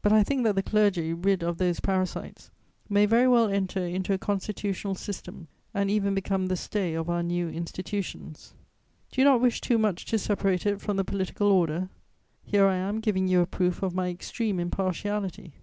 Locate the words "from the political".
10.80-11.50